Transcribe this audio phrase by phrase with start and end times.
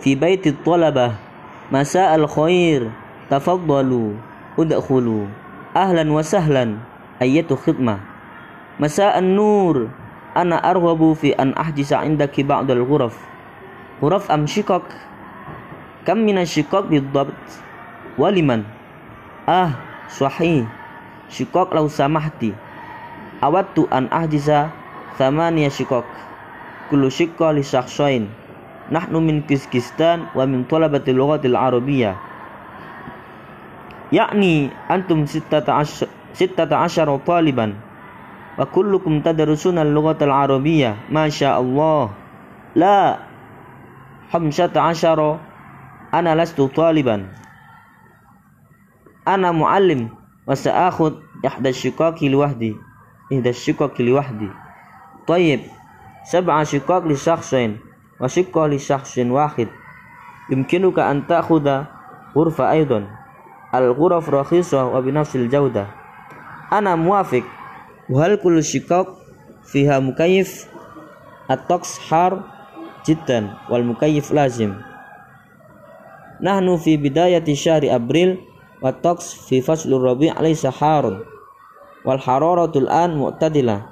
[0.00, 1.12] في بيت الطلبة.
[1.72, 2.90] مساء الخير.
[3.30, 4.12] تفضلوا.
[4.58, 5.26] ادخلوا.
[5.76, 6.64] أهلا وسهلا.
[7.22, 7.98] أية خدمة.
[8.80, 9.88] مساء النور.
[10.36, 13.18] أنا أرغب في أن أحجز عندك بعض الغرف.
[14.02, 14.82] غرف أم شقق؟
[16.06, 17.44] كم من الشقق بالضبط؟
[18.18, 18.62] ولمن؟
[19.48, 19.70] آه
[20.08, 20.66] صحيح.
[21.28, 22.44] شقق لو سمحت.
[23.44, 24.48] أردت أن أحجز
[25.18, 26.04] ثمانية شقق.
[26.90, 28.47] كل شقة لشخصين.
[28.92, 32.16] نحن من كزكستان ومن طلبة اللغة العربية.
[34.12, 37.74] يعني أنتم ستة عشر, ستة عشر طالبا
[38.58, 42.10] وكلكم تدرسون اللغة العربية ما شاء الله.
[42.74, 43.18] لا
[44.32, 45.38] خمسة عشر
[46.14, 47.28] أنا لست طالبا.
[49.28, 50.08] أنا معلم
[50.48, 51.12] وسآخذ
[51.46, 52.76] إحدى الشقق لوحدي
[53.32, 54.48] إحدى الشقق لوحدي.
[55.26, 55.60] طيب
[56.24, 57.87] سبع شقق لشخصين.
[58.20, 59.68] وشقة لشخص واحد.
[60.50, 61.82] يمكنك أن تأخذ
[62.36, 63.06] غرفة أيضا.
[63.74, 65.86] الغرف رخيصة وبنفس الجودة.
[66.72, 67.42] أنا موافق.
[68.10, 69.06] وهل كل شقق
[69.64, 70.68] فيها مكيف؟
[71.50, 72.42] الطقس حار
[73.08, 74.74] جدا والمكيف لازم.
[76.42, 78.38] نحن في بداية شهر أبريل
[78.82, 81.24] والطقس في فصل الربيع ليس حار.
[82.04, 83.86] والحرارة الآن معتدلة.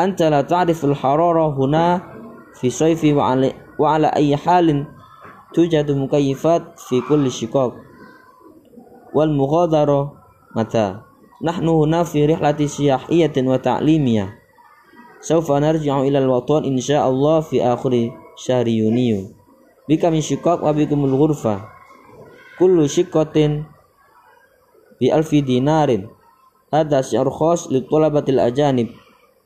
[0.00, 2.19] أنت لا تعرف الحرارة هنا
[2.54, 4.86] في صيف وعلى, وعلى أي حال
[5.54, 7.72] توجد مكيفات في كل شقاق.
[9.14, 10.12] والمغادرة
[10.56, 11.00] متى؟
[11.42, 14.38] نحن هنا في رحلة سياحية وتعليمية.
[15.20, 19.32] سوف نرجع إلى الوطن إن شاء الله في آخر شهر يونيو.
[19.88, 21.60] بك من شقاق وبكم الغرفة.
[22.58, 23.64] كل شقة
[25.00, 26.08] بألف دينار.
[26.74, 28.88] هذا سعر خاص للطلبة الأجانب.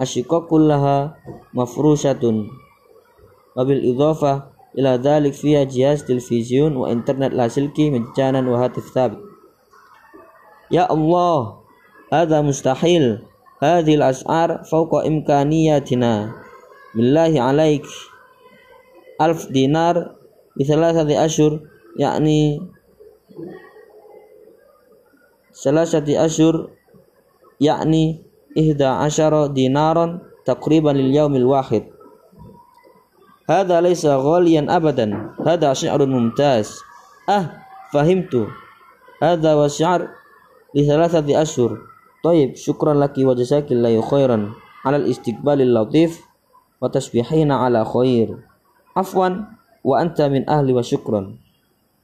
[0.00, 1.16] الشقاق كلها
[1.54, 2.22] مفروشة.
[3.56, 4.42] وبالإضافة
[4.78, 9.18] إلى ذلك فيها جهاز تلفزيون وإنترنت لاسلكي مجانا وهاتف ثابت.
[10.70, 11.60] يا الله
[12.12, 13.18] هذا مستحيل.
[13.62, 16.32] هذه الأسعار فوق إمكانياتنا.
[16.94, 17.86] بالله عليك.
[19.20, 20.16] ألف دينار
[20.60, 21.60] بثلاثة أشهر
[21.98, 22.60] يعني
[25.64, 26.68] ثلاثة أشهر
[27.60, 28.22] يعني
[28.58, 31.95] إحدى عشر دينارا تقريبا لليوم الواحد.
[33.50, 35.30] هذا ليس غاليا أبدا.
[35.46, 36.78] هذا شعر ممتاز.
[37.28, 37.50] أه
[37.92, 38.46] فهمت.
[39.22, 40.08] هذا وشعر
[40.74, 41.78] لثلاثة أشهر.
[42.24, 44.52] طيب شكرا لك وجزاك الله خيرا
[44.84, 46.20] على الاستقبال اللطيف
[46.82, 48.38] وتسبيحين على خير.
[48.96, 49.28] عفوا
[49.84, 51.45] وأنت من أهلي وشكرا.